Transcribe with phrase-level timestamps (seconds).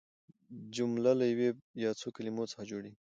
[0.75, 1.49] جمله له یوې
[1.83, 2.95] یا څو کلیمو څخه جوړیږي.